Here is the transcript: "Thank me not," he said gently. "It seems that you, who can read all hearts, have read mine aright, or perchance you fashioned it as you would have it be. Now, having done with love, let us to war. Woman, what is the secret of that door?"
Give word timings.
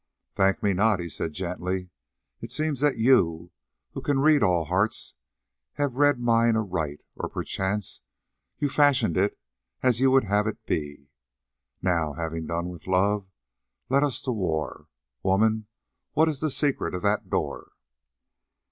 "Thank 0.33 0.63
me 0.63 0.73
not," 0.73 0.99
he 0.99 1.07
said 1.07 1.31
gently. 1.33 1.91
"It 2.41 2.51
seems 2.51 2.81
that 2.81 2.97
you, 2.97 3.51
who 3.91 4.01
can 4.01 4.19
read 4.19 4.41
all 4.41 4.65
hearts, 4.65 5.13
have 5.73 5.93
read 5.93 6.19
mine 6.19 6.55
aright, 6.57 7.01
or 7.15 7.29
perchance 7.29 8.01
you 8.57 8.67
fashioned 8.67 9.15
it 9.15 9.37
as 9.83 9.99
you 9.99 10.09
would 10.09 10.23
have 10.23 10.47
it 10.47 10.65
be. 10.65 11.11
Now, 11.83 12.13
having 12.13 12.47
done 12.47 12.69
with 12.69 12.87
love, 12.87 13.29
let 13.89 14.01
us 14.01 14.23
to 14.23 14.31
war. 14.31 14.87
Woman, 15.21 15.67
what 16.13 16.27
is 16.27 16.39
the 16.39 16.49
secret 16.49 16.95
of 16.95 17.03
that 17.03 17.29
door?" 17.29 17.73